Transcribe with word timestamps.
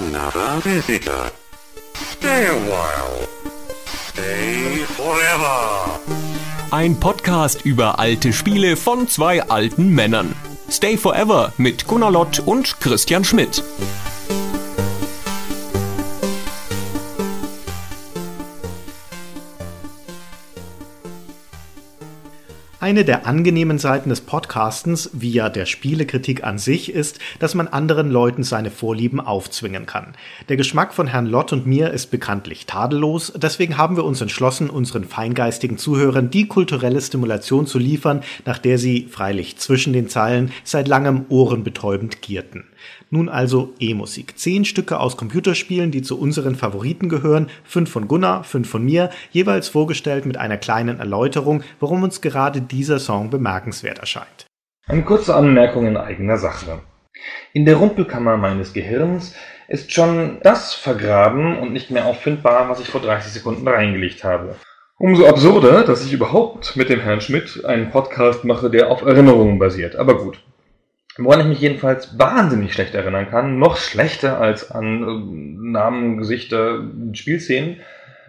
another 0.00 0.60
visitor. 0.62 1.30
Stay 1.94 2.46
a 2.46 2.54
while. 2.54 3.28
Stay 4.08 4.84
forever. 4.96 6.00
Ein 6.70 6.98
Podcast 6.98 7.64
über 7.64 7.98
alte 7.98 8.32
Spiele 8.32 8.76
von 8.76 9.08
zwei 9.08 9.42
alten 9.42 9.90
Männern. 9.90 10.34
Stay 10.70 10.96
Forever 10.96 11.52
mit 11.58 11.86
Gunnar 11.86 12.12
Lott 12.12 12.40
und 12.40 12.80
Christian 12.80 13.24
Schmidt. 13.24 13.62
Eine 22.78 23.04
der 23.04 23.26
angenehmen 23.26 23.78
Seiten 23.78 24.08
des 24.08 24.22
Podcastens, 24.22 24.39
wie 25.14 25.30
ja 25.30 25.48
der 25.48 25.64
Spielekritik 25.64 26.44
an 26.44 26.58
sich, 26.58 26.92
ist, 26.92 27.20
dass 27.38 27.54
man 27.54 27.68
anderen 27.68 28.10
Leuten 28.10 28.42
seine 28.42 28.70
Vorlieben 28.70 29.20
aufzwingen 29.20 29.86
kann. 29.86 30.14
Der 30.48 30.56
Geschmack 30.56 30.92
von 30.92 31.06
Herrn 31.06 31.26
Lott 31.26 31.52
und 31.52 31.66
mir 31.66 31.90
ist 31.92 32.10
bekanntlich 32.10 32.66
tadellos, 32.66 33.32
deswegen 33.36 33.78
haben 33.78 33.96
wir 33.96 34.04
uns 34.04 34.20
entschlossen, 34.20 34.68
unseren 34.68 35.04
feingeistigen 35.04 35.78
Zuhörern 35.78 36.30
die 36.30 36.48
kulturelle 36.48 37.00
Stimulation 37.00 37.66
zu 37.66 37.78
liefern, 37.78 38.22
nach 38.44 38.58
der 38.58 38.76
sie, 38.76 39.06
freilich 39.08 39.56
zwischen 39.56 39.92
den 39.92 40.08
Zeilen, 40.08 40.52
seit 40.64 40.88
langem 40.88 41.26
ohrenbetäubend 41.28 42.20
gierten. 42.20 42.64
Nun 43.10 43.28
also 43.28 43.74
E-Musik. 43.78 44.38
Zehn 44.38 44.64
Stücke 44.64 45.00
aus 45.00 45.16
Computerspielen, 45.16 45.90
die 45.90 46.02
zu 46.02 46.18
unseren 46.18 46.54
Favoriten 46.54 47.08
gehören, 47.08 47.48
fünf 47.64 47.90
von 47.90 48.08
Gunnar, 48.08 48.44
fünf 48.44 48.68
von 48.68 48.84
mir, 48.84 49.10
jeweils 49.30 49.68
vorgestellt 49.68 50.26
mit 50.26 50.36
einer 50.36 50.56
kleinen 50.56 50.98
Erläuterung, 50.98 51.62
warum 51.80 52.02
uns 52.02 52.20
gerade 52.20 52.60
dieser 52.60 52.98
Song 52.98 53.30
bemerkenswert 53.30 53.98
erscheint. 53.98 54.46
Eine 54.86 55.02
kurze 55.02 55.34
Anmerkung 55.34 55.86
in 55.86 55.96
eigener 55.96 56.36
Sache. 56.36 56.80
In 57.52 57.64
der 57.64 57.76
Rumpelkammer 57.76 58.36
meines 58.36 58.72
Gehirns 58.72 59.34
ist 59.68 59.92
schon 59.92 60.38
das 60.42 60.74
vergraben 60.74 61.58
und 61.58 61.72
nicht 61.72 61.90
mehr 61.90 62.06
auffindbar, 62.06 62.68
was 62.68 62.80
ich 62.80 62.88
vor 62.88 63.00
30 63.00 63.32
Sekunden 63.32 63.68
reingelegt 63.68 64.24
habe. 64.24 64.56
Umso 64.98 65.26
absurder, 65.26 65.84
dass 65.84 66.04
ich 66.04 66.12
überhaupt 66.12 66.76
mit 66.76 66.90
dem 66.90 67.00
Herrn 67.00 67.20
Schmidt 67.20 67.64
einen 67.64 67.90
Podcast 67.90 68.44
mache, 68.44 68.68
der 68.68 68.90
auf 68.90 69.02
Erinnerungen 69.02 69.58
basiert. 69.58 69.96
Aber 69.96 70.18
gut. 70.18 70.42
Woran 71.22 71.40
ich 71.40 71.46
mich 71.46 71.60
jedenfalls 71.60 72.18
wahnsinnig 72.18 72.72
schlecht 72.72 72.94
erinnern 72.94 73.28
kann, 73.28 73.58
noch 73.58 73.76
schlechter 73.76 74.40
als 74.40 74.70
an 74.70 75.02
äh, 75.02 75.70
Namen, 75.70 76.16
Gesichter, 76.16 76.82
Spielszenen, 77.12 77.76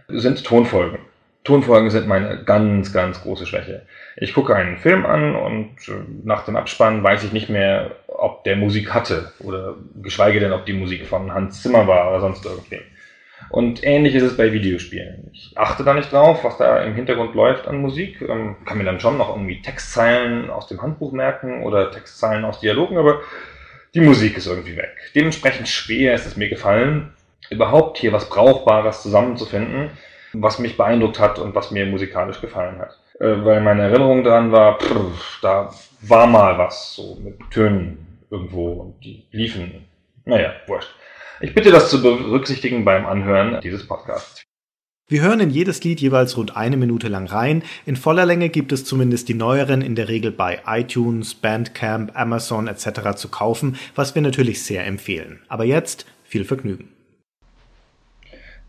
sind 0.09 0.43
Tonfolgen. 0.43 0.99
Tonfolgen 1.45 1.89
sind 1.89 2.07
meine 2.07 2.43
ganz, 2.43 2.91
ganz 2.91 3.21
große 3.21 3.45
Schwäche. 3.47 3.83
Ich 4.17 4.33
gucke 4.33 4.55
einen 4.55 4.77
Film 4.77 5.05
an 5.05 5.35
und 5.35 5.69
äh, 5.87 6.03
nach 6.23 6.43
dem 6.43 6.57
Abspann 6.57 7.01
weiß 7.01 7.23
ich 7.23 7.31
nicht 7.31 7.49
mehr, 7.49 7.91
ob 8.07 8.43
der 8.43 8.57
Musik 8.57 8.93
hatte 8.93 9.31
oder 9.39 9.75
geschweige 10.01 10.41
denn, 10.41 10.51
ob 10.51 10.65
die 10.65 10.73
Musik 10.73 11.07
von 11.07 11.33
Hans 11.33 11.63
Zimmer 11.63 11.87
war 11.87 12.09
oder 12.09 12.19
sonst 12.19 12.45
irgendwem. 12.45 12.81
Und 13.51 13.83
ähnlich 13.83 14.15
ist 14.15 14.23
es 14.23 14.37
bei 14.37 14.53
Videospielen. 14.53 15.29
Ich 15.33 15.57
achte 15.57 15.83
da 15.83 15.93
nicht 15.93 16.11
drauf, 16.11 16.43
was 16.43 16.57
da 16.57 16.83
im 16.83 16.95
Hintergrund 16.95 17.35
läuft 17.35 17.67
an 17.67 17.81
Musik, 17.81 18.21
ähm, 18.21 18.55
kann 18.65 18.77
mir 18.77 18.85
dann 18.85 19.01
schon 19.01 19.17
noch 19.17 19.29
irgendwie 19.29 19.61
Textzeilen 19.61 20.49
aus 20.49 20.67
dem 20.67 20.81
Handbuch 20.81 21.11
merken 21.11 21.63
oder 21.63 21.91
Textzeilen 21.91 22.45
aus 22.45 22.61
Dialogen, 22.61 22.97
aber 22.97 23.21
die 23.93 23.99
Musik 23.99 24.37
ist 24.37 24.47
irgendwie 24.47 24.77
weg. 24.77 24.95
Dementsprechend 25.15 25.67
schwer 25.67 26.13
ist 26.13 26.25
es 26.25 26.37
mir 26.37 26.47
gefallen, 26.47 27.13
überhaupt 27.49 27.97
hier 27.97 28.13
was 28.13 28.29
Brauchbares 28.29 29.01
zusammenzufinden, 29.01 29.89
was 30.31 30.59
mich 30.59 30.77
beeindruckt 30.77 31.19
hat 31.19 31.37
und 31.37 31.53
was 31.53 31.71
mir 31.71 31.85
musikalisch 31.85 32.39
gefallen 32.39 32.79
hat. 32.79 32.97
Äh, 33.19 33.43
weil 33.43 33.59
meine 33.59 33.83
Erinnerung 33.83 34.23
daran 34.23 34.53
war, 34.53 34.79
pff, 34.79 35.41
da 35.41 35.73
war 36.01 36.25
mal 36.25 36.57
was, 36.57 36.95
so 36.95 37.17
mit 37.21 37.37
Tönen 37.51 38.19
irgendwo 38.29 38.71
und 38.71 39.03
die 39.03 39.25
liefen. 39.31 39.85
Naja, 40.23 40.53
wurscht. 40.67 40.95
Ich 41.43 41.55
bitte 41.55 41.71
das 41.71 41.89
zu 41.89 42.03
berücksichtigen 42.03 42.85
beim 42.85 43.07
Anhören 43.07 43.61
dieses 43.61 43.87
Podcasts. 43.87 44.43
Wir 45.09 45.23
hören 45.23 45.39
in 45.39 45.49
jedes 45.49 45.83
Lied 45.83 45.99
jeweils 45.99 46.37
rund 46.37 46.55
eine 46.55 46.77
Minute 46.77 47.07
lang 47.07 47.25
rein. 47.25 47.63
In 47.87 47.95
voller 47.95 48.27
Länge 48.27 48.49
gibt 48.49 48.71
es 48.71 48.85
zumindest 48.85 49.27
die 49.27 49.33
neueren 49.33 49.81
in 49.81 49.95
der 49.95 50.07
Regel 50.07 50.31
bei 50.31 50.61
iTunes, 50.67 51.33
Bandcamp, 51.33 52.11
Amazon 52.13 52.67
etc. 52.67 53.15
zu 53.15 53.29
kaufen, 53.29 53.75
was 53.95 54.13
wir 54.13 54.21
natürlich 54.21 54.61
sehr 54.63 54.85
empfehlen. 54.85 55.41
Aber 55.47 55.65
jetzt 55.65 56.05
viel 56.23 56.45
Vergnügen. 56.45 56.89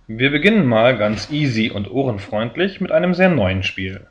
Wir 0.06 0.30
beginnen 0.30 0.66
mal 0.66 0.96
ganz 0.96 1.30
easy 1.30 1.70
und 1.70 1.90
ohrenfreundlich 1.90 2.80
mit 2.80 2.90
einem 2.90 3.12
sehr 3.12 3.28
neuen 3.28 3.62
Spiel. 3.62 4.06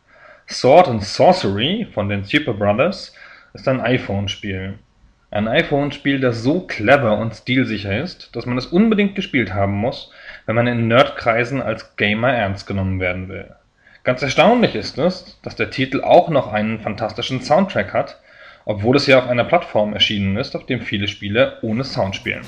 Sword 0.47 0.87
and 0.87 1.03
Sorcery 1.03 1.87
von 1.93 2.09
den 2.09 2.23
Super 2.23 2.53
Brothers 2.53 3.13
ist 3.53 3.67
ein 3.67 3.81
iPhone-Spiel. 3.81 4.77
Ein 5.33 5.47
iPhone-Spiel, 5.47 6.19
das 6.19 6.43
so 6.43 6.59
clever 6.59 7.17
und 7.17 7.33
stilsicher 7.33 7.97
ist, 7.97 8.35
dass 8.35 8.45
man 8.45 8.57
es 8.57 8.65
unbedingt 8.65 9.15
gespielt 9.15 9.53
haben 9.53 9.71
muss, 9.71 10.11
wenn 10.45 10.55
man 10.55 10.67
in 10.67 10.89
Nerdkreisen 10.89 11.61
als 11.61 11.95
Gamer 11.95 12.33
ernst 12.33 12.67
genommen 12.67 12.99
werden 12.99 13.29
will. 13.29 13.55
Ganz 14.03 14.21
erstaunlich 14.21 14.75
ist 14.75 14.97
es, 14.97 15.39
dass 15.41 15.55
der 15.55 15.69
Titel 15.69 16.01
auch 16.03 16.27
noch 16.27 16.51
einen 16.51 16.81
fantastischen 16.81 17.41
Soundtrack 17.41 17.93
hat, 17.93 18.19
obwohl 18.65 18.97
es 18.97 19.07
ja 19.07 19.19
auf 19.19 19.29
einer 19.29 19.45
Plattform 19.45 19.93
erschienen 19.93 20.35
ist, 20.35 20.53
auf 20.53 20.65
dem 20.65 20.81
viele 20.81 21.07
Spiele 21.07 21.59
ohne 21.61 21.85
Sound 21.85 22.17
spielen. 22.17 22.45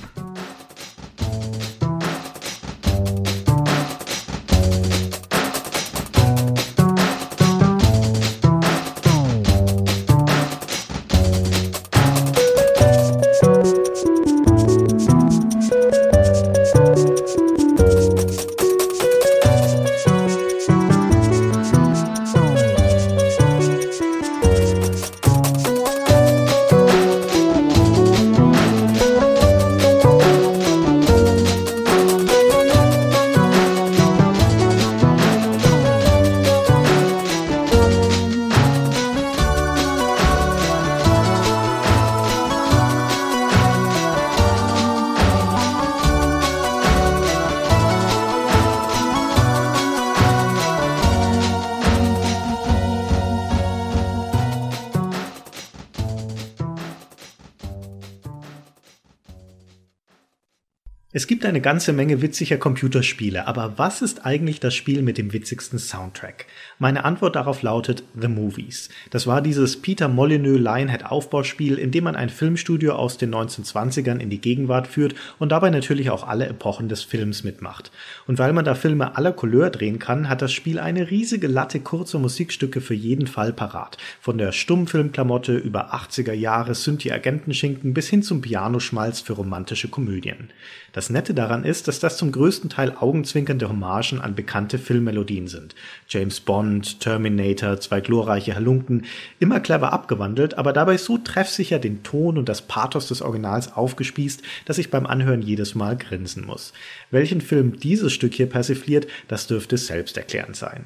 Es 61.15 61.27
gibt 61.27 61.45
eine 61.45 61.61
ganze 61.61 61.93
Menge 61.93 62.23
witziger 62.23 62.57
Computerspiele, 62.57 63.45
aber 63.45 63.77
was 63.77 64.01
ist 64.01 64.25
eigentlich 64.25 64.59
das 64.59 64.73
Spiel 64.73 65.03
mit 65.03 65.19
dem 65.19 65.31
witzigsten 65.31 65.77
Soundtrack? 65.77 66.47
Meine 66.79 67.05
Antwort 67.05 67.35
darauf 67.35 67.61
lautet 67.61 68.03
The 68.19 68.27
Movies. 68.27 68.89
Das 69.11 69.27
war 69.27 69.43
dieses 69.43 69.79
Peter 69.79 70.07
Molyneux 70.07 70.59
Lionhead 70.59 71.05
Aufbauspiel, 71.05 71.77
in 71.77 71.91
dem 71.91 72.05
man 72.05 72.15
ein 72.15 72.29
Filmstudio 72.29 72.93
aus 72.93 73.19
den 73.19 73.31
1920ern 73.31 74.17
in 74.17 74.31
die 74.31 74.41
Gegenwart 74.41 74.87
führt 74.87 75.13
und 75.37 75.51
dabei 75.51 75.69
natürlich 75.69 76.09
auch 76.09 76.27
alle 76.27 76.47
Epochen 76.47 76.89
des 76.89 77.03
Films 77.03 77.43
mitmacht. 77.43 77.91
Und 78.25 78.39
weil 78.39 78.51
man 78.51 78.65
da 78.65 78.73
Filme 78.73 79.15
aller 79.15 79.33
Couleur 79.33 79.69
drehen 79.69 79.99
kann, 79.99 80.29
hat 80.29 80.41
das 80.41 80.51
Spiel 80.51 80.79
eine 80.79 81.11
riesige 81.11 81.45
Latte 81.45 81.79
kurzer 81.79 82.17
Musikstücke 82.17 82.81
für 82.81 82.95
jeden 82.95 83.27
Fall 83.27 83.53
parat. 83.53 83.99
Von 84.19 84.39
der 84.39 84.51
Stummfilmklamotte 84.51 85.55
über 85.57 85.93
80er 85.93 86.33
Jahre 86.33 86.73
Synthi-Agentenschinken 86.73 87.93
bis 87.93 88.09
hin 88.09 88.23
zum 88.23 88.41
Pianoschmalz 88.41 89.19
für 89.19 89.33
romantische 89.33 89.89
Komödien. 89.89 90.49
Das 90.91 91.02
Nette 91.09 91.33
daran 91.33 91.63
ist, 91.63 91.87
dass 91.87 91.99
das 91.99 92.17
zum 92.17 92.31
größten 92.31 92.69
Teil 92.69 92.93
augenzwinkernde 92.99 93.69
Hommagen 93.69 94.21
an 94.21 94.35
bekannte 94.35 94.77
Filmmelodien 94.77 95.47
sind. 95.47 95.75
James 96.07 96.39
Bond, 96.39 96.99
Terminator, 96.99 97.79
zwei 97.79 98.01
glorreiche 98.01 98.55
Halunken, 98.55 99.05
immer 99.39 99.59
clever 99.59 99.93
abgewandelt, 99.93 100.57
aber 100.57 100.73
dabei 100.73 100.97
so 100.97 101.17
treffsicher 101.17 101.79
den 101.79 102.03
Ton 102.03 102.37
und 102.37 102.49
das 102.49 102.61
Pathos 102.61 103.07
des 103.07 103.21
Originals 103.21 103.73
aufgespießt, 103.73 104.41
dass 104.65 104.77
ich 104.77 104.89
beim 104.89 105.05
Anhören 105.05 105.41
jedes 105.41 105.75
Mal 105.75 105.97
grinsen 105.97 106.45
muss. 106.45 106.73
Welchen 107.11 107.41
Film 107.41 107.77
dieses 107.79 108.13
Stück 108.13 108.33
hier 108.33 108.47
persifliert, 108.47 109.07
das 109.27 109.47
dürfte 109.47 109.77
selbsterklärend 109.77 110.55
sein. 110.55 110.85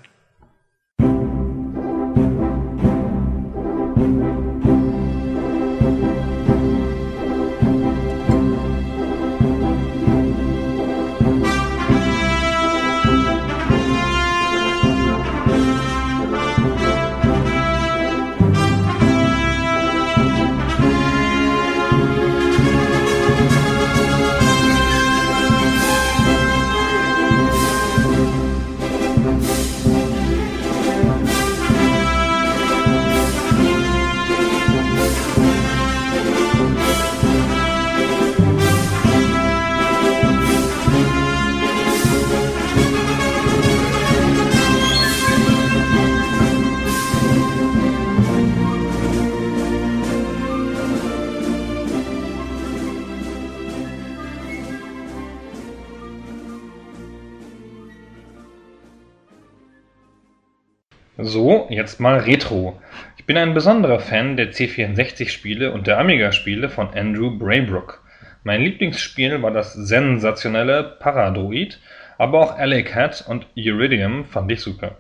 So, 61.28 61.68
jetzt 61.70 62.00
mal 62.00 62.20
Retro. 62.20 62.80
Ich 63.18 63.26
bin 63.26 63.36
ein 63.36 63.54
besonderer 63.54 64.00
Fan 64.00 64.38
der 64.38 64.54
C64-Spiele 64.54 65.74
und 65.74 65.86
der 65.86 66.00
Amiga-Spiele 66.00 66.70
von 66.70 66.94
Andrew 66.94 67.38
Braybrook. 67.38 68.02
Mein 68.46 68.62
Lieblingsspiel 68.62 69.42
war 69.42 69.52
das 69.52 69.74
sensationelle 69.74 70.84
Paradroid, 71.02 71.82
aber 72.18 72.40
auch 72.40 72.58
Alley 72.58 72.86
Cat 72.86 73.26
und 73.28 73.46
Iridium 73.56 74.24
fand 74.24 74.50
ich 74.54 74.62
super. 74.62 74.96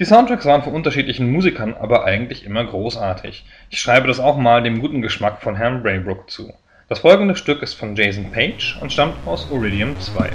Die 0.00 0.04
Soundtracks 0.04 0.46
waren 0.46 0.64
von 0.64 0.74
unterschiedlichen 0.74 1.30
Musikern 1.30 1.74
aber 1.74 2.04
eigentlich 2.06 2.44
immer 2.44 2.64
großartig. 2.64 3.44
Ich 3.70 3.78
schreibe 3.78 4.08
das 4.08 4.18
auch 4.18 4.36
mal 4.36 4.64
dem 4.64 4.80
guten 4.80 5.00
Geschmack 5.00 5.42
von 5.42 5.54
Herrn 5.54 5.84
Braybrook 5.84 6.28
zu. 6.28 6.52
Das 6.88 6.98
folgende 6.98 7.36
Stück 7.36 7.62
ist 7.62 7.74
von 7.74 7.94
Jason 7.94 8.32
Page 8.32 8.78
und 8.80 8.92
stammt 8.92 9.14
aus 9.26 9.46
Iridium 9.52 9.96
2. 10.00 10.28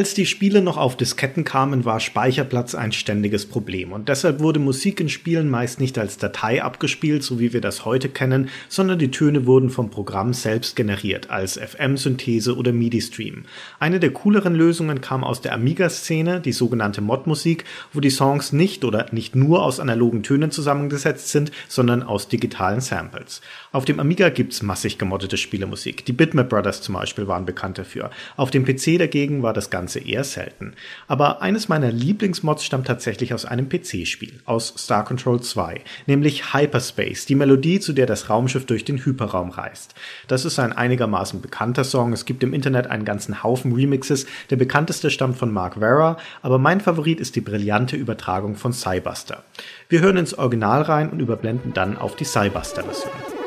Als 0.00 0.14
die 0.14 0.24
Spiele 0.24 0.62
noch 0.62 0.78
auf 0.78 0.96
Disketten 0.96 1.44
kamen, 1.44 1.84
war 1.84 2.00
Speicherplatz 2.00 2.74
ein 2.74 2.90
ständiges 2.90 3.44
Problem 3.44 3.92
und 3.92 4.08
deshalb 4.08 4.40
wurde 4.40 4.58
Musik 4.58 4.98
in 4.98 5.10
Spielen 5.10 5.50
meist 5.50 5.78
nicht 5.78 5.98
als 5.98 6.16
Datei 6.16 6.62
abgespielt, 6.62 7.22
so 7.22 7.38
wie 7.38 7.52
wir 7.52 7.60
das 7.60 7.84
heute 7.84 8.08
kennen, 8.08 8.48
sondern 8.70 8.98
die 8.98 9.10
Töne 9.10 9.44
wurden 9.44 9.68
vom 9.68 9.90
Programm 9.90 10.32
selbst 10.32 10.74
generiert, 10.74 11.28
als 11.28 11.58
FM-Synthese 11.58 12.56
oder 12.56 12.72
MIDI-Stream. 12.72 13.44
Eine 13.78 14.00
der 14.00 14.10
cooleren 14.10 14.54
Lösungen 14.54 15.02
kam 15.02 15.22
aus 15.22 15.42
der 15.42 15.52
Amiga-Szene, 15.52 16.40
die 16.40 16.52
sogenannte 16.52 17.02
Mod-Musik, 17.02 17.66
wo 17.92 18.00
die 18.00 18.08
Songs 18.08 18.54
nicht 18.54 18.86
oder 18.86 19.04
nicht 19.12 19.36
nur 19.36 19.62
aus 19.62 19.80
analogen 19.80 20.22
Tönen 20.22 20.50
zusammengesetzt 20.50 21.28
sind, 21.28 21.52
sondern 21.68 22.02
aus 22.02 22.26
digitalen 22.26 22.80
Samples. 22.80 23.42
Auf 23.70 23.84
dem 23.84 24.00
Amiga 24.00 24.30
gibt's 24.30 24.62
massig 24.62 24.96
gemoddete 24.96 25.36
Spielemusik. 25.36 26.06
Die 26.06 26.14
Bitmap 26.14 26.48
Brothers 26.48 26.80
zum 26.80 26.94
Beispiel 26.94 27.26
waren 27.26 27.44
bekannt 27.44 27.76
dafür. 27.76 28.10
Auf 28.38 28.50
dem 28.50 28.64
PC 28.64 28.98
dagegen 28.98 29.42
war 29.42 29.52
das 29.52 29.68
Ganze 29.68 29.89
eher 29.98 30.24
selten. 30.24 30.74
Aber 31.08 31.42
eines 31.42 31.68
meiner 31.68 31.90
Lieblingsmods 31.90 32.64
stammt 32.64 32.86
tatsächlich 32.86 33.34
aus 33.34 33.44
einem 33.44 33.68
PC-Spiel, 33.68 34.40
aus 34.44 34.72
Star 34.78 35.04
Control 35.04 35.40
2, 35.40 35.80
nämlich 36.06 36.54
Hyperspace, 36.54 37.26
die 37.26 37.34
Melodie, 37.34 37.80
zu 37.80 37.92
der 37.92 38.06
das 38.06 38.30
Raumschiff 38.30 38.66
durch 38.66 38.84
den 38.84 39.04
Hyperraum 39.04 39.50
reist. 39.50 39.94
Das 40.28 40.44
ist 40.44 40.58
ein 40.58 40.72
einigermaßen 40.72 41.40
bekannter 41.40 41.84
Song. 41.84 42.12
Es 42.12 42.24
gibt 42.24 42.42
im 42.42 42.54
Internet 42.54 42.86
einen 42.86 43.04
ganzen 43.04 43.42
Haufen 43.42 43.72
Remixes. 43.72 44.26
Der 44.50 44.56
bekannteste 44.56 45.10
stammt 45.10 45.36
von 45.36 45.52
Mark 45.52 45.74
Vera, 45.78 46.18
aber 46.42 46.58
mein 46.58 46.80
Favorit 46.80 47.20
ist 47.20 47.36
die 47.36 47.40
brillante 47.40 47.96
Übertragung 47.96 48.54
von 48.54 48.72
Cybuster. 48.72 49.44
Wir 49.88 50.00
hören 50.00 50.16
ins 50.16 50.34
Original 50.34 50.82
rein 50.82 51.10
und 51.10 51.20
überblenden 51.20 51.72
dann 51.72 51.96
auf 51.96 52.14
die 52.14 52.24
Cybuster-Version. 52.24 53.39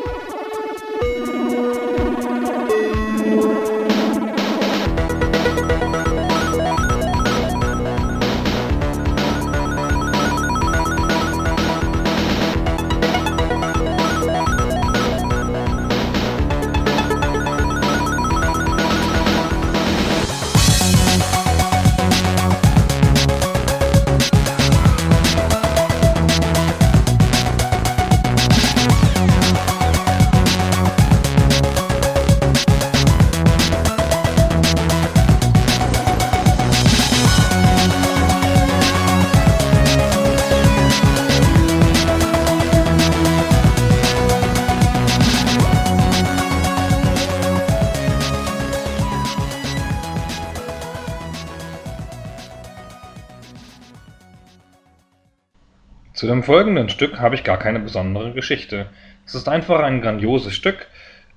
Dem 56.33 56.43
folgenden 56.43 56.89
Stück 56.89 57.19
habe 57.19 57.35
ich 57.35 57.43
gar 57.43 57.59
keine 57.59 57.79
besondere 57.79 58.33
Geschichte. 58.33 58.87
Es 59.25 59.35
ist 59.35 59.47
einfach 59.47 59.81
ein 59.81 60.01
grandioses 60.01 60.55
Stück 60.55 60.87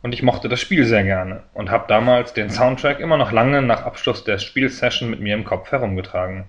und 0.02 0.14
ich 0.14 0.22
mochte 0.22 0.48
das 0.48 0.60
Spiel 0.60 0.84
sehr 0.86 1.04
gerne 1.04 1.42
und 1.52 1.70
habe 1.70 1.84
damals 1.86 2.32
den 2.32 2.48
Soundtrack 2.50 2.98
immer 3.00 3.18
noch 3.18 3.30
lange 3.30 3.60
nach 3.60 3.84
Abschluss 3.84 4.24
der 4.24 4.38
Spielsession 4.38 5.10
mit 5.10 5.20
mir 5.20 5.34
im 5.34 5.44
Kopf 5.44 5.70
herumgetragen. 5.70 6.44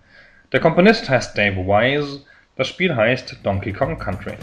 Der 0.54 0.62
Komponist 0.62 1.10
heißt 1.10 1.38
Dave 1.38 1.58
Wise, 1.58 2.22
das 2.56 2.70
Spiel 2.70 2.96
heißt 2.96 3.40
Donkey 3.44 3.74
Kong 3.74 4.00
Country. 4.00 4.36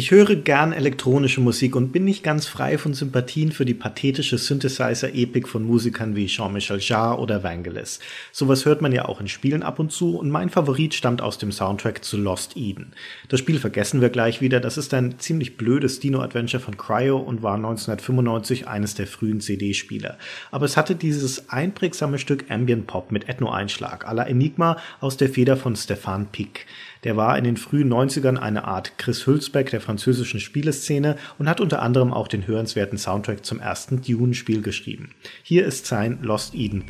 Ich 0.00 0.12
höre 0.12 0.34
gern 0.34 0.72
elektronische 0.72 1.42
Musik 1.42 1.76
und 1.76 1.92
bin 1.92 2.06
nicht 2.06 2.22
ganz 2.22 2.46
frei 2.46 2.78
von 2.78 2.94
Sympathien 2.94 3.52
für 3.52 3.66
die 3.66 3.74
pathetische 3.74 4.38
Synthesizer-Epik 4.38 5.46
von 5.46 5.62
Musikern 5.62 6.16
wie 6.16 6.24
Jean-Michel 6.24 6.78
Jarre 6.80 7.20
oder 7.20 7.42
Vangelis. 7.42 8.00
Sowas 8.32 8.64
hört 8.64 8.80
man 8.80 8.92
ja 8.92 9.04
auch 9.04 9.20
in 9.20 9.28
Spielen 9.28 9.62
ab 9.62 9.78
und 9.78 9.92
zu 9.92 10.16
und 10.16 10.30
mein 10.30 10.48
Favorit 10.48 10.94
stammt 10.94 11.20
aus 11.20 11.36
dem 11.36 11.52
Soundtrack 11.52 12.02
zu 12.02 12.16
Lost 12.16 12.56
Eden. 12.56 12.92
Das 13.28 13.40
Spiel 13.40 13.58
vergessen 13.58 14.00
wir 14.00 14.08
gleich 14.08 14.40
wieder, 14.40 14.58
das 14.58 14.78
ist 14.78 14.94
ein 14.94 15.18
ziemlich 15.18 15.58
blödes 15.58 16.00
Dino-Adventure 16.00 16.62
von 16.62 16.78
Cryo 16.78 17.18
und 17.18 17.42
war 17.42 17.56
1995 17.56 18.68
eines 18.68 18.94
der 18.94 19.06
frühen 19.06 19.42
CD-Spieler. 19.42 20.16
Aber 20.50 20.64
es 20.64 20.78
hatte 20.78 20.94
dieses 20.94 21.50
einprägsame 21.50 22.16
Stück 22.16 22.50
Ambient 22.50 22.86
Pop 22.86 23.12
mit 23.12 23.28
Ethno-Einschlag, 23.28 24.08
à 24.08 24.14
la 24.14 24.26
Enigma 24.26 24.78
aus 25.00 25.18
der 25.18 25.28
Feder 25.28 25.58
von 25.58 25.76
Stefan 25.76 26.28
Pick. 26.32 26.64
Der 27.04 27.16
war 27.16 27.36
in 27.38 27.44
den 27.44 27.56
frühen 27.56 27.92
90ern 27.92 28.36
eine 28.36 28.64
Art 28.64 28.98
Chris 28.98 29.26
Hülsbeck 29.26 29.70
der 29.70 29.80
französischen 29.80 30.40
Spieleszene 30.40 31.16
und 31.38 31.48
hat 31.48 31.60
unter 31.60 31.82
anderem 31.82 32.12
auch 32.12 32.28
den 32.28 32.46
hörenswerten 32.46 32.98
Soundtrack 32.98 33.44
zum 33.44 33.60
ersten 33.60 34.02
Dune-Spiel 34.02 34.62
geschrieben. 34.62 35.14
Hier 35.42 35.64
ist 35.64 35.86
sein 35.86 36.18
Lost 36.22 36.54
Eden 36.54 36.86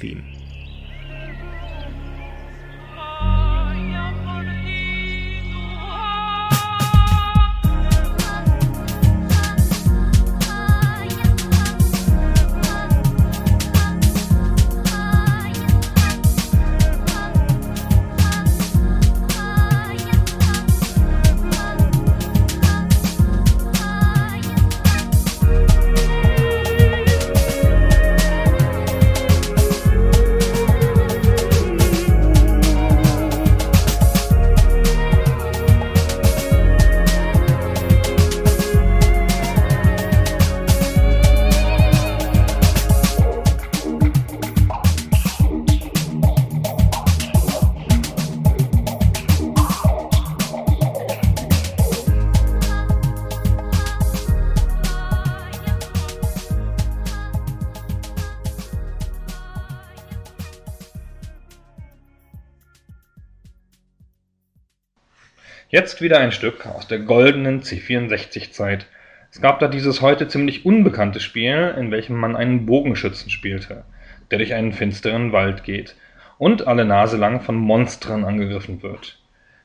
Jetzt 65.72 66.02
wieder 66.02 66.18
ein 66.18 66.32
Stück 66.32 66.66
aus 66.66 66.88
der 66.88 66.98
goldenen 66.98 67.62
C64-Zeit. 67.62 68.86
Es 69.30 69.40
gab 69.40 69.60
da 69.60 69.68
dieses 69.68 70.00
heute 70.00 70.26
ziemlich 70.26 70.66
unbekannte 70.66 71.20
Spiel, 71.20 71.76
in 71.78 71.92
welchem 71.92 72.16
man 72.16 72.34
einen 72.34 72.66
Bogenschützen 72.66 73.30
spielte, 73.30 73.84
der 74.32 74.38
durch 74.38 74.52
einen 74.52 74.72
finsteren 74.72 75.30
Wald 75.30 75.62
geht 75.62 75.94
und 76.38 76.66
alle 76.66 76.84
Nase 76.84 77.16
lang 77.16 77.40
von 77.40 77.54
Monstern 77.54 78.24
angegriffen 78.24 78.82
wird. 78.82 79.20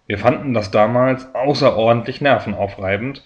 Wir 0.06 0.20
fanden 0.20 0.54
das 0.54 0.70
damals 0.70 1.34
außerordentlich 1.34 2.22
nervenaufreibend, 2.22 3.24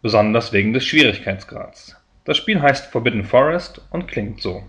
besonders 0.00 0.52
wegen 0.52 0.72
des 0.72 0.84
Schwierigkeitsgrads. 0.84 1.96
Das 2.24 2.36
Spiel 2.36 2.62
heißt 2.62 2.92
Forbidden 2.92 3.24
Forest 3.24 3.80
und 3.90 4.06
klingt 4.06 4.40
so. 4.40 4.62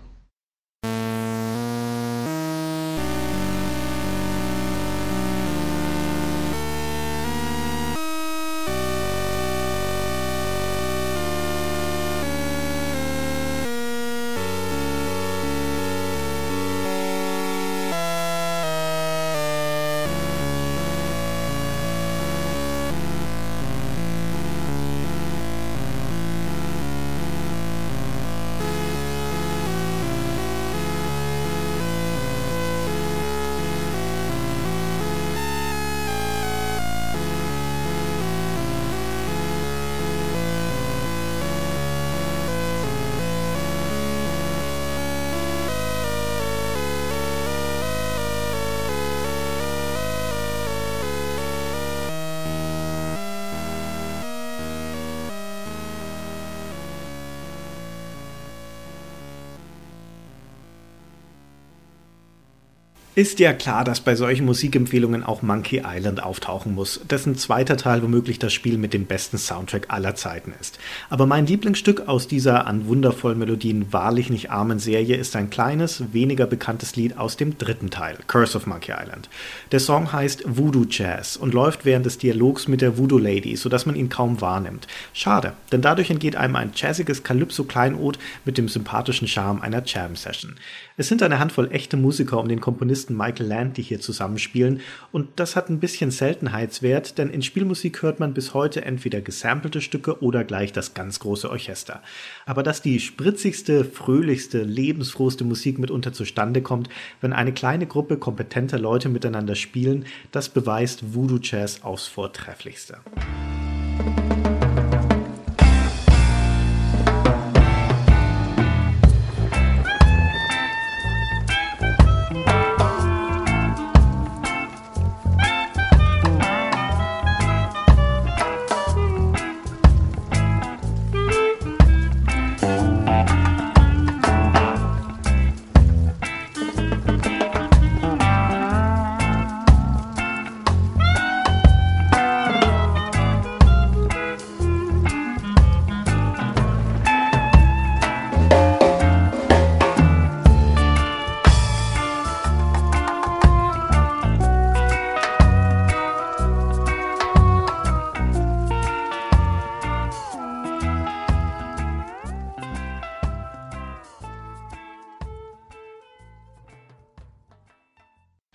Ist 63.16 63.38
ja 63.38 63.52
klar, 63.52 63.84
dass 63.84 64.00
bei 64.00 64.16
solchen 64.16 64.44
Musikempfehlungen 64.44 65.22
auch 65.22 65.40
Monkey 65.40 65.82
Island 65.86 66.20
auftauchen 66.20 66.74
muss, 66.74 67.00
dessen 67.08 67.36
zweiter 67.36 67.76
Teil 67.76 68.02
womöglich 68.02 68.40
das 68.40 68.52
Spiel 68.52 68.76
mit 68.76 68.92
dem 68.92 69.06
besten 69.06 69.38
Soundtrack 69.38 69.86
aller 69.86 70.16
Zeiten 70.16 70.52
ist. 70.60 70.80
Aber 71.10 71.24
mein 71.24 71.46
Lieblingsstück 71.46 72.08
aus 72.08 72.26
dieser 72.26 72.66
an 72.66 72.88
wundervollen 72.88 73.38
Melodien 73.38 73.92
wahrlich 73.92 74.30
nicht 74.30 74.50
armen 74.50 74.80
Serie 74.80 75.14
ist 75.14 75.36
ein 75.36 75.48
kleines, 75.48 76.12
weniger 76.12 76.48
bekanntes 76.48 76.96
Lied 76.96 77.16
aus 77.16 77.36
dem 77.36 77.56
dritten 77.56 77.90
Teil, 77.90 78.18
Curse 78.26 78.56
of 78.56 78.66
Monkey 78.66 78.90
Island. 78.90 79.28
Der 79.70 79.78
Song 79.78 80.12
heißt 80.12 80.42
Voodoo 80.46 80.84
Jazz 80.90 81.36
und 81.36 81.54
läuft 81.54 81.84
während 81.84 82.06
des 82.06 82.18
Dialogs 82.18 82.66
mit 82.66 82.80
der 82.80 82.98
Voodoo 82.98 83.18
Lady, 83.18 83.54
sodass 83.54 83.86
man 83.86 83.94
ihn 83.94 84.08
kaum 84.08 84.40
wahrnimmt. 84.40 84.88
Schade, 85.12 85.52
denn 85.70 85.82
dadurch 85.82 86.10
entgeht 86.10 86.34
einem 86.34 86.56
ein 86.56 86.72
jazziges 86.74 87.22
Calypso-Kleinod 87.22 88.18
mit 88.44 88.58
dem 88.58 88.68
sympathischen 88.68 89.28
Charme 89.28 89.62
einer 89.62 89.84
Jam-Session. 89.86 90.56
Es 90.96 91.06
sind 91.06 91.22
eine 91.22 91.38
Handvoll 91.38 91.70
echte 91.70 91.96
Musiker 91.96 92.38
um 92.38 92.48
den 92.48 92.60
Komponisten 92.60 93.03
Michael 93.10 93.46
Land, 93.46 93.76
die 93.76 93.82
hier 93.82 94.00
zusammenspielen, 94.00 94.80
und 95.12 95.28
das 95.36 95.56
hat 95.56 95.68
ein 95.68 95.80
bisschen 95.80 96.10
Seltenheitswert, 96.10 97.18
denn 97.18 97.30
in 97.30 97.42
Spielmusik 97.42 98.02
hört 98.02 98.20
man 98.20 98.34
bis 98.34 98.54
heute 98.54 98.84
entweder 98.84 99.20
gesampelte 99.20 99.80
Stücke 99.80 100.22
oder 100.22 100.44
gleich 100.44 100.72
das 100.72 100.94
ganz 100.94 101.20
große 101.20 101.50
Orchester. 101.50 102.02
Aber 102.46 102.62
dass 102.62 102.82
die 102.82 103.00
spritzigste, 103.00 103.84
fröhlichste, 103.84 104.62
lebensfrohste 104.62 105.44
Musik 105.44 105.78
mitunter 105.78 106.12
zustande 106.12 106.62
kommt, 106.62 106.88
wenn 107.20 107.32
eine 107.32 107.52
kleine 107.52 107.86
Gruppe 107.86 108.16
kompetenter 108.16 108.78
Leute 108.78 109.08
miteinander 109.08 109.54
spielen, 109.54 110.06
das 110.32 110.48
beweist 110.48 111.14
Voodoo 111.14 111.38
Jazz 111.42 111.82
aufs 111.82 112.06
Vortrefflichste. 112.06 112.98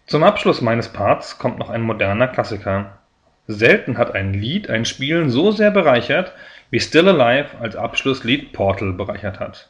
Zum 0.10 0.24
Abschluss 0.24 0.62
meines 0.62 0.88
Parts 0.88 1.38
kommt 1.38 1.60
noch 1.60 1.70
ein 1.70 1.84
moderner 1.84 2.28
Klassiker. 2.28 2.98
Selten 3.46 4.00
hat 4.00 4.16
ein 4.16 4.34
Lied 4.34 4.68
ein 4.68 4.86
Spiel 4.86 5.30
so 5.30 5.52
sehr 5.52 5.70
bereichert, 5.70 6.34
wie 6.72 6.80
Still 6.80 7.10
Alive 7.10 7.60
als 7.60 7.76
Abschlusslied 7.76 8.52
Portal 8.52 8.94
bereichert 8.94 9.40
hat. 9.40 9.70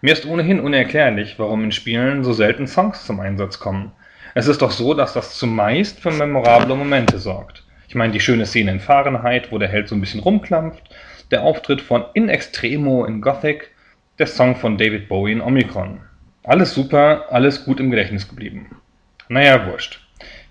Mir 0.00 0.14
ist 0.14 0.26
ohnehin 0.26 0.58
unerklärlich, 0.58 1.38
warum 1.38 1.62
in 1.62 1.70
Spielen 1.70 2.24
so 2.24 2.32
selten 2.32 2.66
Songs 2.66 3.06
zum 3.06 3.20
Einsatz 3.20 3.60
kommen. 3.60 3.92
Es 4.34 4.48
ist 4.48 4.62
doch 4.62 4.72
so, 4.72 4.94
dass 4.94 5.12
das 5.12 5.38
zumeist 5.38 6.00
für 6.00 6.10
memorable 6.10 6.74
Momente 6.74 7.20
sorgt. 7.20 7.62
Ich 7.86 7.94
meine 7.94 8.12
die 8.12 8.18
schöne 8.18 8.46
Szene 8.46 8.72
in 8.72 8.80
Fahrenheit, 8.80 9.52
wo 9.52 9.58
der 9.58 9.68
Held 9.68 9.86
so 9.86 9.94
ein 9.94 10.00
bisschen 10.00 10.22
rumklampft, 10.22 10.82
der 11.30 11.44
Auftritt 11.44 11.82
von 11.82 12.04
In 12.14 12.28
Extremo 12.28 13.04
in 13.04 13.20
Gothic, 13.20 13.70
der 14.18 14.26
Song 14.26 14.56
von 14.56 14.76
David 14.76 15.08
Bowie 15.08 15.30
in 15.30 15.40
Omicron. 15.40 16.00
Alles 16.42 16.74
super, 16.74 17.26
alles 17.30 17.64
gut 17.64 17.78
im 17.78 17.92
Gedächtnis 17.92 18.28
geblieben. 18.28 18.80
Naja, 19.28 19.66
wurscht. 19.66 20.00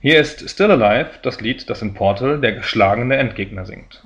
Hier 0.01 0.19
ist 0.19 0.47
Still 0.49 0.71
Alive, 0.71 1.09
das 1.23 1.41
Lied, 1.41 1.67
das 1.69 1.81
in 1.81 1.95
Portal 1.95 2.39
der 2.39 2.53
geschlagene 2.53 3.17
Endgegner 3.17 3.65
singt. 3.65 4.01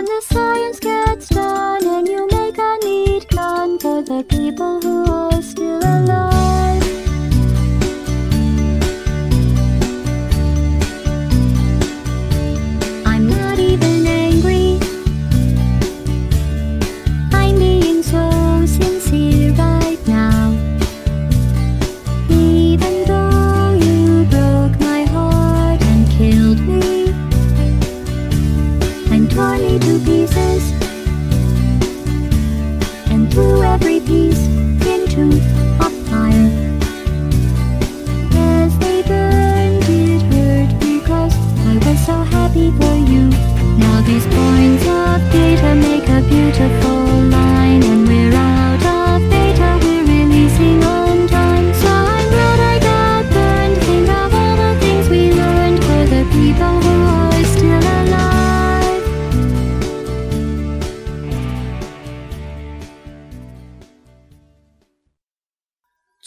And 0.00 0.06
the 0.06 0.22
science 0.22 0.78
gets 0.78 1.28
done, 1.28 1.84
and 1.84 2.08
you 2.08 2.26
make 2.30 2.56
a 2.58 2.78
neat 2.84 3.28
plan 3.28 3.78
for 3.78 4.02
the 4.02 4.22
people 4.24 4.80
who 4.80 5.12
are 5.12 5.29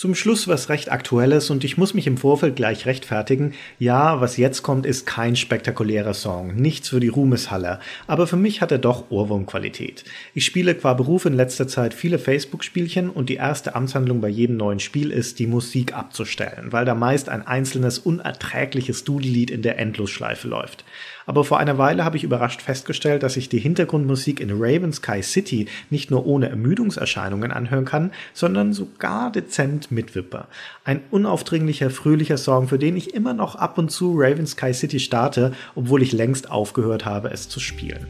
Zum 0.03 0.15
Schluss 0.15 0.49
was 0.49 0.67
recht 0.67 0.91
Aktuelles 0.91 1.49
und 1.49 1.63
ich 1.63 1.77
muss 1.77 1.93
mich 1.93 2.07
im 2.07 2.17
Vorfeld 2.17 2.57
gleich 2.57 2.85
rechtfertigen. 2.85 3.53
Ja, 3.79 4.19
was 4.19 4.35
jetzt 4.35 4.61
kommt, 4.61 4.85
ist 4.85 5.05
kein 5.05 5.37
spektakulärer 5.37 6.13
Song, 6.13 6.57
nichts 6.57 6.89
für 6.89 6.99
die 6.99 7.07
Ruhmeshalle, 7.07 7.79
aber 8.05 8.27
für 8.27 8.35
mich 8.35 8.59
hat 8.59 8.73
er 8.73 8.79
doch 8.79 9.11
Ohrwurmqualität. 9.11 10.03
Ich 10.33 10.43
spiele 10.43 10.75
qua 10.75 10.93
Beruf 10.93 11.23
in 11.23 11.31
letzter 11.31 11.69
Zeit 11.69 11.93
viele 11.93 12.19
Facebook-Spielchen 12.19 13.09
und 13.09 13.29
die 13.29 13.35
erste 13.35 13.75
Amtshandlung 13.75 14.19
bei 14.19 14.27
jedem 14.27 14.57
neuen 14.57 14.81
Spiel 14.81 15.09
ist, 15.09 15.39
die 15.39 15.47
Musik 15.47 15.93
abzustellen, 15.95 16.73
weil 16.73 16.83
da 16.83 16.95
meist 16.95 17.29
ein 17.29 17.47
einzelnes 17.47 17.97
unerträgliches 17.97 19.05
Dudellied 19.05 19.51
in 19.51 19.61
der 19.61 19.79
Endlosschleife 19.79 20.49
läuft. 20.49 20.83
Aber 21.25 21.45
vor 21.45 21.59
einer 21.59 21.77
Weile 21.77 22.03
habe 22.03 22.17
ich 22.17 22.23
überrascht 22.23 22.61
festgestellt, 22.61 23.23
dass 23.23 23.37
ich 23.37 23.49
die 23.49 23.59
Hintergrundmusik 23.59 24.39
in 24.39 24.51
Raven 24.51 24.91
Sky 24.91 25.23
City 25.23 25.67
nicht 25.89 26.11
nur 26.11 26.25
ohne 26.25 26.49
Ermüdungserscheinungen 26.49 27.51
anhören 27.51 27.85
kann, 27.85 28.11
sondern 28.33 28.73
sogar 28.73 29.31
dezent 29.31 29.91
mitwippe. 30.03 30.45
Ein 30.83 31.01
unaufdringlicher, 31.11 31.89
fröhlicher 31.89 32.37
Song, 32.37 32.67
für 32.67 32.77
den 32.77 32.97
ich 32.97 33.13
immer 33.13 33.33
noch 33.33 33.55
ab 33.55 33.77
und 33.77 33.89
zu 33.89 34.13
Raven 34.15 34.47
Sky 34.47 34.73
City 34.73 34.99
starte, 34.99 35.53
obwohl 35.75 36.01
ich 36.01 36.11
längst 36.11 36.51
aufgehört 36.51 37.05
habe, 37.05 37.31
es 37.31 37.49
zu 37.49 37.59
spielen. 37.59 38.07